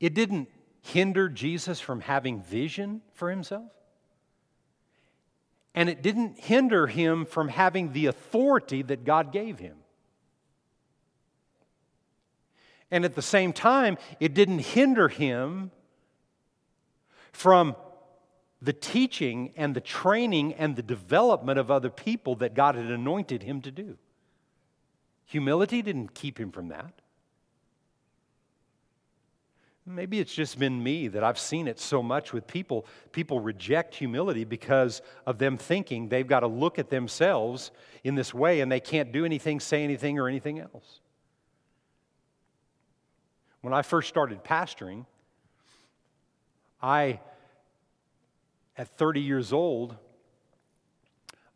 [0.00, 0.48] It didn't
[0.80, 3.72] hinder Jesus from having vision for himself.
[5.74, 9.76] And it didn't hinder him from having the authority that God gave him.
[12.90, 15.70] And at the same time, it didn't hinder him
[17.32, 17.76] from
[18.60, 23.42] the teaching and the training and the development of other people that God had anointed
[23.42, 23.98] him to do.
[25.26, 26.92] Humility didn't keep him from that.
[29.88, 32.84] Maybe it's just been me that I've seen it so much with people.
[33.10, 37.70] People reject humility because of them thinking they've got to look at themselves
[38.04, 41.00] in this way and they can't do anything, say anything, or anything else.
[43.62, 45.06] When I first started pastoring,
[46.82, 47.20] I
[48.76, 49.96] at 30 years old,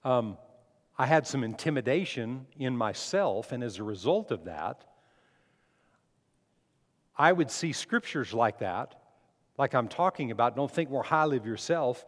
[0.05, 0.39] um,
[0.99, 4.85] I had some intimidation in myself, and as a result of that,
[7.17, 8.95] I would see scriptures like that,
[9.59, 12.05] like I'm talking about, don't think more highly of yourself.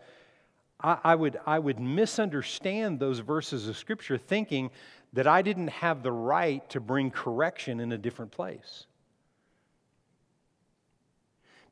[0.80, 4.70] I, I, would, I would misunderstand those verses of scripture thinking
[5.12, 8.86] that I didn't have the right to bring correction in a different place.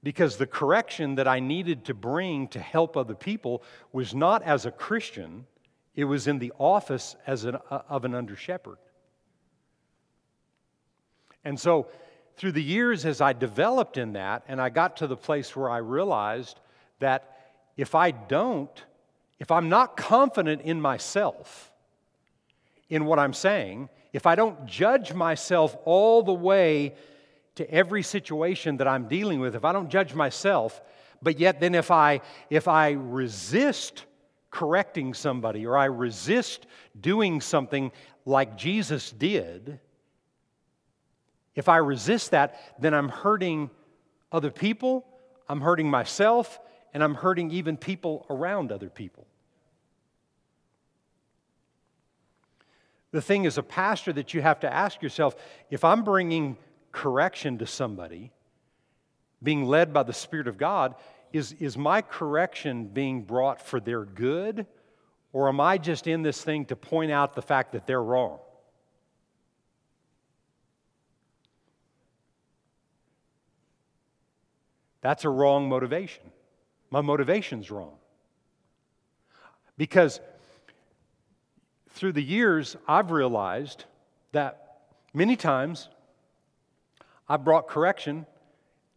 [0.03, 3.63] Because the correction that I needed to bring to help other people
[3.93, 5.47] was not as a Christian,
[5.95, 8.79] it was in the office as an, uh, of an under shepherd.
[11.45, 11.89] And so,
[12.37, 15.71] through the years, as I developed in that, and I got to the place where
[15.71, 16.59] I realized
[16.99, 17.39] that
[17.77, 18.85] if I don't,
[19.39, 21.73] if I'm not confident in myself,
[22.89, 26.95] in what I'm saying, if I don't judge myself all the way
[27.55, 30.81] to every situation that I'm dealing with, if I don't judge myself,
[31.23, 32.21] but yet then if I
[32.51, 34.05] if I resist
[34.51, 36.67] correcting somebody or I resist
[37.01, 37.93] doing something
[38.25, 39.81] like Jesus did,
[41.55, 43.71] if I resist that, then I'm hurting
[44.31, 45.07] other people,
[45.49, 46.59] I'm hurting myself,
[46.95, 49.27] and I'm hurting even people around other people.
[53.11, 55.37] The thing as a pastor that you have to ask yourself
[55.71, 56.57] if I'm bringing
[56.93, 58.33] correction to somebody,
[59.43, 60.95] being led by the Spirit of God,
[61.33, 64.67] is, is my correction being brought for their good,
[65.33, 68.39] or am I just in this thing to point out the fact that they're wrong?
[75.03, 76.23] That's a wrong motivation.
[76.91, 77.97] My motivation's wrong.
[79.77, 80.21] Because
[81.91, 83.85] through the years, I've realized
[84.33, 84.81] that
[85.13, 85.89] many times
[87.29, 88.27] I've brought correction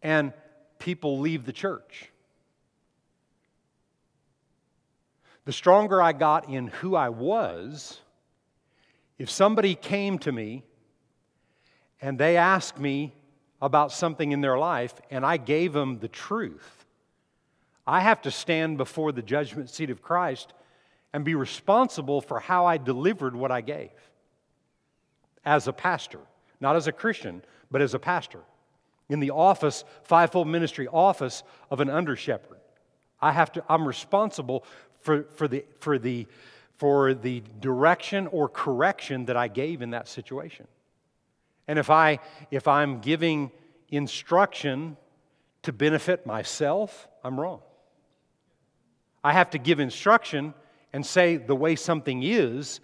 [0.02, 0.32] and
[0.78, 2.10] people leave the church.
[5.44, 8.00] The stronger I got in who I was,
[9.18, 10.64] if somebody came to me
[12.00, 13.14] and they asked me
[13.60, 16.84] about something in their life and I gave them the truth,
[17.86, 20.52] I have to stand before the judgment seat of Christ
[21.12, 23.90] and be responsible for how I delivered what I gave
[25.44, 26.20] as a pastor,
[26.60, 28.40] not as a Christian, but as a pastor
[29.08, 32.58] in the office, fivefold ministry office of an under shepherd.
[33.20, 34.64] I have to, I'm responsible
[35.00, 36.26] for, for, the, for, the,
[36.76, 40.66] for the direction or correction that I gave in that situation.
[41.68, 43.50] And if, I, if I'm giving
[43.88, 44.96] instruction
[45.62, 47.60] to benefit myself, I'm wrong.
[49.24, 50.54] I have to give instruction
[50.92, 52.80] and say the way something is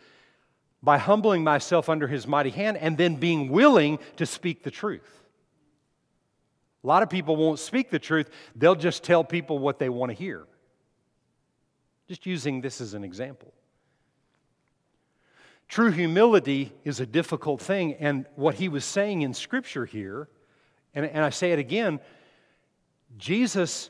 [0.83, 5.23] by humbling myself under his mighty hand and then being willing to speak the truth.
[6.83, 10.11] A lot of people won't speak the truth, they'll just tell people what they want
[10.11, 10.45] to hear.
[12.09, 13.55] Just using this as an example.
[15.73, 20.29] True humility is a difficult thing, and what he was saying in Scripture here,
[20.95, 21.99] and, and I say it again,
[23.17, 23.89] Jesus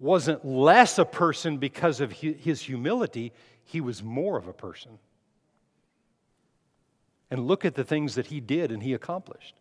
[0.00, 4.98] wasn't less a person because of his humility, he was more of a person.
[7.30, 9.54] And look at the things that he did and he accomplished.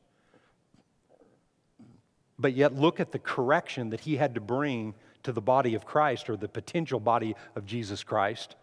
[2.39, 5.85] But yet, look at the correction that he had to bring to the body of
[5.85, 8.55] Christ or the potential body of Jesus Christ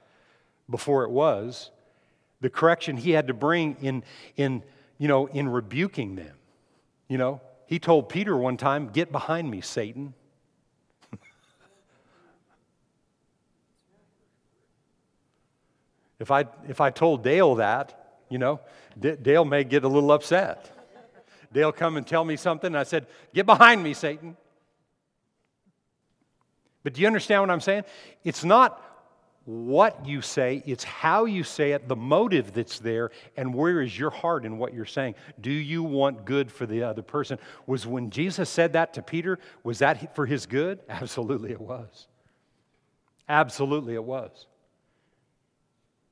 [0.68, 1.70] before it was
[2.40, 4.02] the correction he had to bring in,
[4.36, 4.62] in,
[4.98, 6.36] you know, in rebuking them.
[7.08, 10.14] You know, he told Peter one time, Get behind me, Satan.
[16.18, 18.60] if, I, if I told Dale that, you know,
[18.98, 20.76] D- Dale may get a little upset.
[21.52, 24.36] Dale come and tell me something, and I said, Get behind me, Satan.
[26.82, 27.84] But do you understand what I'm saying?
[28.24, 28.82] It's not
[29.50, 33.98] what you say, it's how you say it, the motive that's there, and where is
[33.98, 35.16] your heart in what you're saying.
[35.40, 37.36] Do you want good for the other person?
[37.66, 40.78] Was when Jesus said that to Peter, was that for his good?
[40.88, 42.06] Absolutely it was.
[43.28, 44.46] Absolutely it was.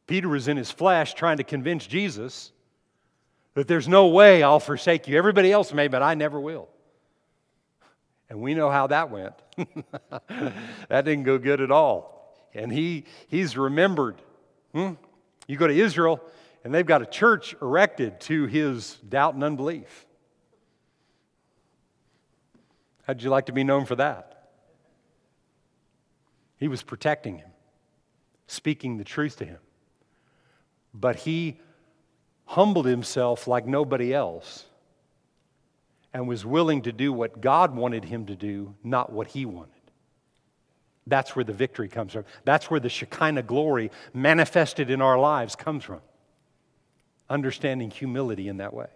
[0.08, 2.50] Peter was in his flesh trying to convince Jesus
[3.54, 5.16] that there's no way I'll forsake you.
[5.16, 6.68] Everybody else may, but I never will.
[8.30, 9.34] And we know how that went.
[10.88, 12.17] that didn't go good at all
[12.54, 14.20] and he, he's remembered.
[14.72, 14.92] Hmm?
[15.46, 16.20] You go to Israel,
[16.64, 20.06] and they've got a church erected to his doubt and unbelief.
[23.06, 24.50] How'd you like to be known for that?
[26.58, 27.50] He was protecting him,
[28.46, 29.60] speaking the truth to him.
[30.92, 31.60] But he
[32.44, 34.64] humbled himself like nobody else
[36.12, 39.77] and was willing to do what God wanted him to do, not what he wanted.
[41.08, 42.24] That's where the victory comes from.
[42.44, 46.00] That's where the Shekinah glory manifested in our lives comes from.
[47.30, 48.88] Understanding humility in that way.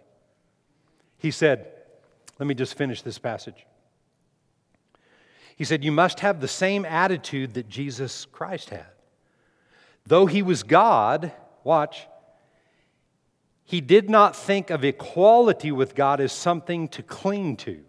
[1.17, 1.67] He said,
[2.39, 3.65] Let me just finish this passage.
[5.55, 8.85] He said, You must have the same attitude that Jesus Christ had.
[10.05, 11.31] Though he was God,
[11.63, 12.07] watch,
[13.63, 17.83] he did not think of equality with God as something to cling to.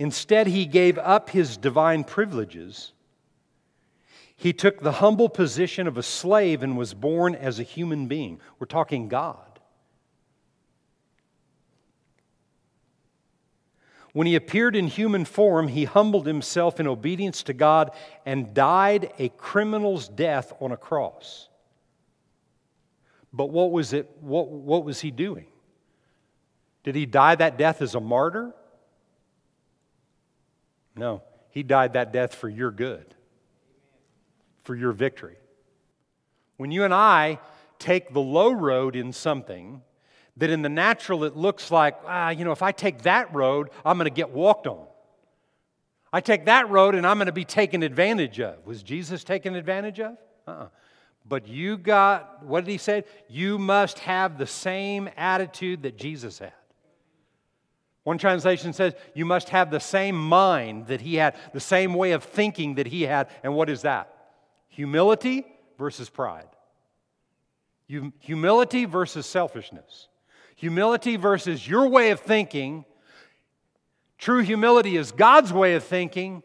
[0.00, 2.92] Instead, he gave up his divine privileges.
[4.34, 8.40] He took the humble position of a slave and was born as a human being.
[8.58, 9.60] We're talking God.
[14.14, 17.90] When he appeared in human form, he humbled himself in obedience to God
[18.24, 21.50] and died a criminal's death on a cross.
[23.34, 25.48] But what was it what, what was he doing?
[26.84, 28.54] Did he die that death as a martyr?
[30.96, 33.14] No, he died that death for your good,
[34.64, 35.36] for your victory.
[36.56, 37.38] When you and I
[37.78, 39.82] take the low road in something,
[40.36, 43.70] that in the natural it looks like, ah, you know, if I take that road,
[43.84, 44.86] I'm going to get walked on.
[46.12, 48.66] I take that road and I'm going to be taken advantage of.
[48.66, 50.16] Was Jesus taken advantage of?
[50.46, 50.68] Uh-uh.
[51.26, 53.04] But you got, what did he say?
[53.28, 56.52] You must have the same attitude that Jesus had.
[58.02, 62.12] One translation says, you must have the same mind that he had, the same way
[62.12, 63.28] of thinking that he had.
[63.42, 64.14] And what is that?
[64.68, 65.46] Humility
[65.78, 66.48] versus pride.
[68.20, 70.08] Humility versus selfishness.
[70.56, 72.84] Humility versus your way of thinking.
[74.16, 76.42] True humility is God's way of thinking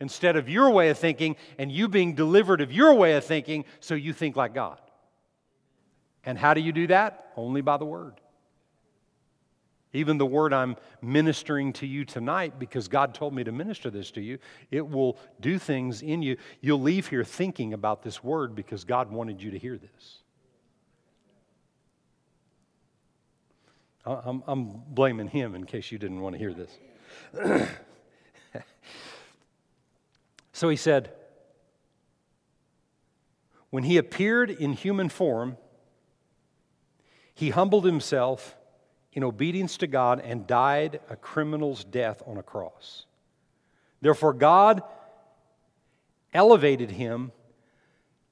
[0.00, 3.64] instead of your way of thinking, and you being delivered of your way of thinking
[3.78, 4.80] so you think like God.
[6.24, 7.32] And how do you do that?
[7.36, 8.20] Only by the Word.
[9.92, 14.10] Even the word I'm ministering to you tonight, because God told me to minister this
[14.12, 14.38] to you,
[14.70, 16.38] it will do things in you.
[16.60, 20.18] You'll leave here thinking about this word because God wanted you to hear this.
[24.04, 27.68] I'm, I'm blaming him in case you didn't want to hear this.
[30.52, 31.12] so he said,
[33.70, 35.56] When he appeared in human form,
[37.34, 38.56] he humbled himself
[39.12, 43.06] in obedience to God and died a criminal's death on a cross.
[44.00, 44.82] Therefore, God
[46.32, 47.32] elevated him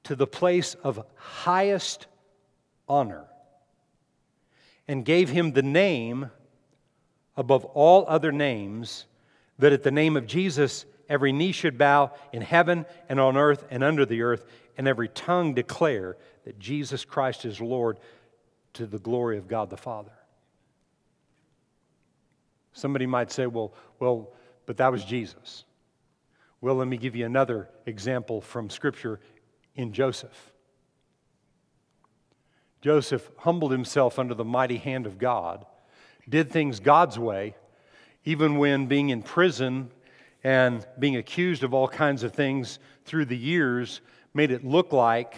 [0.03, 2.07] to the place of highest
[2.89, 3.25] honor
[4.87, 6.31] and gave him the name
[7.37, 9.05] above all other names,
[9.59, 13.65] that at the name of Jesus every knee should bow in heaven and on earth
[13.69, 14.45] and under the earth,
[14.77, 17.99] and every tongue declare that Jesus Christ is Lord
[18.73, 20.11] to the glory of God the Father.
[22.73, 24.29] Somebody might say, well, well,
[24.65, 25.65] but that was Jesus.
[26.61, 29.19] Well, let me give you another example from Scripture
[29.75, 30.51] in Joseph.
[32.81, 35.65] Joseph humbled himself under the mighty hand of God,
[36.27, 37.55] did things God's way,
[38.25, 39.91] even when being in prison
[40.43, 44.01] and being accused of all kinds of things through the years
[44.33, 45.35] made it look like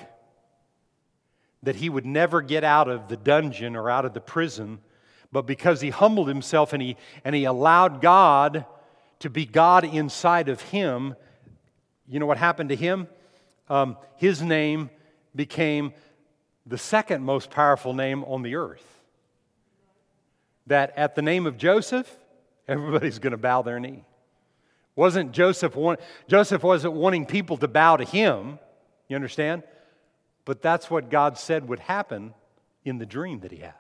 [1.64, 4.80] that he would never get out of the dungeon or out of the prison.
[5.34, 8.68] But because he humbled himself and he, and he allowed God
[9.20, 11.16] to be God inside of him,
[12.08, 13.08] you know what happened to him?
[13.68, 14.92] Um, his name
[15.36, 15.94] became
[16.68, 18.86] the second most powerful name on the earth.
[20.68, 22.16] That at the name of Joseph,
[22.68, 24.06] everybody's going to bow their knee.
[24.96, 28.60] Wasn't Joseph want, Joseph wasn't wanting people to bow to him,
[29.08, 29.64] you understand?
[30.46, 32.36] But that's what God said would happen
[32.86, 33.74] in the dream that he had.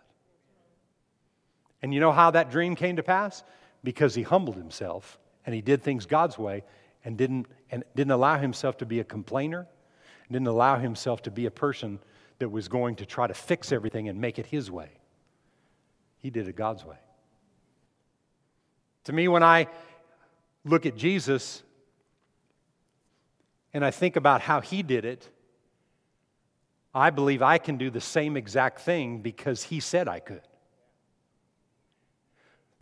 [1.83, 3.43] And you know how that dream came to pass?
[3.83, 6.63] Because he humbled himself and he did things God's way
[7.03, 9.67] and didn't, and didn't allow himself to be a complainer,
[10.31, 11.99] didn't allow himself to be a person
[12.39, 14.89] that was going to try to fix everything and make it his way.
[16.19, 16.95] He did it God's way.
[19.03, 19.67] To me, when I
[20.63, 21.61] look at Jesus
[23.73, 25.29] and I think about how he did it,
[26.95, 30.47] I believe I can do the same exact thing because he said I could.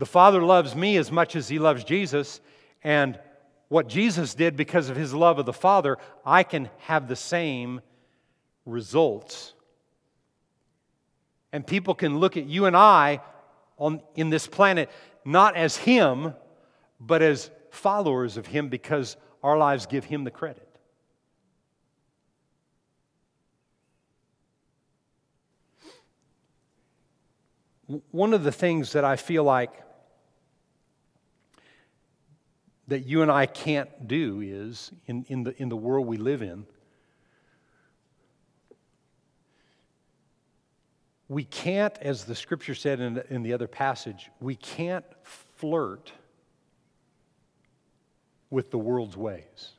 [0.01, 2.41] The Father loves me as much as he loves Jesus,
[2.83, 3.19] and
[3.67, 7.81] what Jesus did because of his love of the Father, I can have the same
[8.65, 9.53] results.
[11.51, 13.21] And people can look at you and I
[13.77, 14.89] on, in this planet
[15.23, 16.33] not as Him,
[16.99, 20.67] but as followers of Him because our lives give Him the credit.
[28.09, 29.71] One of the things that I feel like
[32.91, 36.41] that you and I can't do is, in, in, the, in the world we live
[36.41, 36.65] in,
[41.29, 46.11] we can't, as the scripture said in, in the other passage, we can't flirt
[48.49, 49.71] with the world's ways.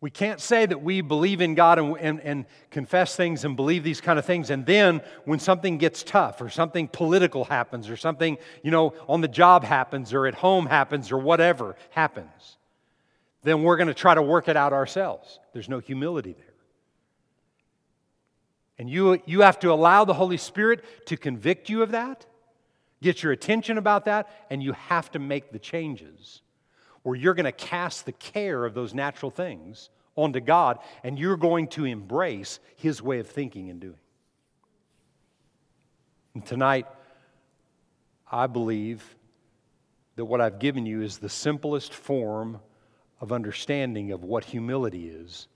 [0.00, 3.84] We can't say that we believe in God and, and, and, confess things and believe
[3.84, 7.96] these kind of things, and then when something gets tough or something political happens or
[7.96, 12.56] something, you know, on the job happens or at home happens or whatever happens,
[13.42, 15.38] then we're going to try to work it out ourselves.
[15.52, 16.46] There's no humility there.
[18.78, 22.24] And you, you have to allow the Holy Spirit to convict you of that,
[23.02, 26.40] get your attention about that, and you have to make the changes
[27.10, 31.36] where you're going to cast the care of those natural things onto God and you're
[31.36, 33.98] going to embrace His way of thinking and doing.
[36.34, 36.86] And tonight,
[38.30, 39.16] I believe
[40.14, 42.60] that what I've given you is the simplest form
[43.20, 45.48] of understanding of what humility is.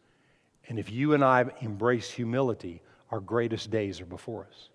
[0.68, 2.82] And if you and I embrace humility,
[3.12, 4.70] our greatest days are before us.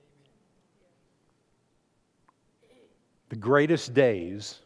[3.28, 4.62] The greatest days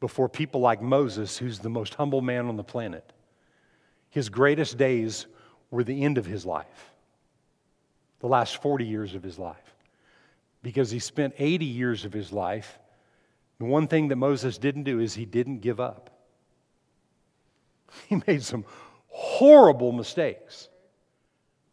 [0.00, 3.12] before people like Moses, who's the most humble man on the planet.
[4.10, 5.26] His greatest days
[5.70, 6.92] were the end of his life,
[8.20, 9.74] the last 40 years of his life.
[10.62, 12.78] Because he spent 80 years of his life.
[13.58, 16.10] The one thing that Moses didn't do is he didn't give up.
[18.08, 18.64] He made some
[19.08, 20.68] horrible mistakes,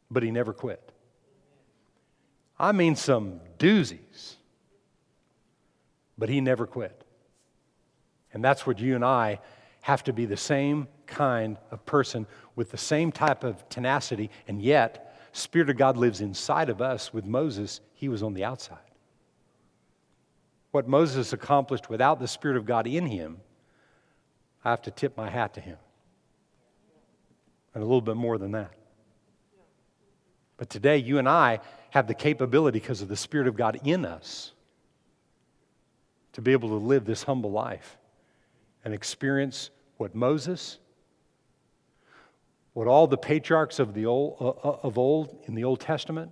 [0.10, 0.92] but he never quit.
[2.58, 4.36] I mean, some doozies,
[6.18, 7.04] but he never quit.
[8.34, 9.40] And that's what you and I
[9.82, 12.26] have to be the same kind of person
[12.56, 17.14] with the same type of tenacity, and yet, Spirit of God lives inside of us.
[17.14, 18.78] With Moses, he was on the outside.
[20.72, 23.38] What Moses accomplished without the Spirit of God in him,
[24.64, 25.78] I have to tip my hat to him.
[27.74, 28.72] And a little bit more than that.
[30.58, 31.60] But today, you and I
[31.90, 34.54] have the capability because of the Spirit of God in us
[36.34, 37.98] to be able to live this humble life
[38.84, 40.80] and experience what Moses,
[42.74, 46.32] what all the patriarchs of, the old, uh, uh, of old in the Old Testament,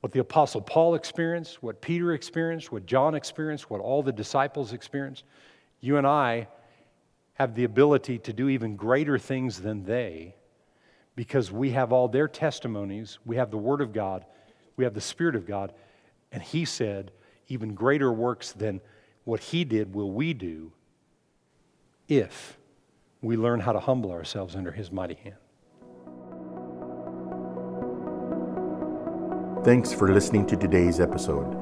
[0.00, 4.72] what the Apostle Paul experienced, what Peter experienced, what John experienced, what all the disciples
[4.72, 5.24] experienced,
[5.80, 6.48] you and I
[7.34, 10.34] have the ability to do even greater things than they
[11.14, 14.24] because we have all their testimonies, we have the Word of God,
[14.76, 15.72] we have the Spirit of God,
[16.30, 17.12] and He said,
[17.48, 18.80] even greater works than
[19.24, 20.72] what He did will we do
[22.18, 22.58] if
[23.20, 25.36] we learn how to humble ourselves under His mighty hand.
[29.64, 31.56] Thanks for listening to today's episode.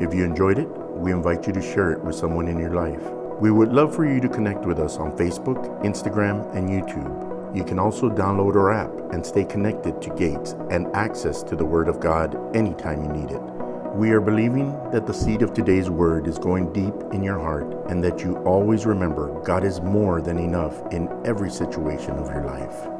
[0.00, 3.02] If you enjoyed it, we invite you to share it with someone in your life.
[3.40, 7.56] We would love for you to connect with us on Facebook, Instagram, and YouTube.
[7.56, 11.64] You can also download our app and stay connected to Gates and access to the
[11.64, 13.55] Word of God anytime you need it.
[13.96, 17.64] We are believing that the seed of today's word is going deep in your heart
[17.88, 22.44] and that you always remember God is more than enough in every situation of your
[22.44, 22.95] life.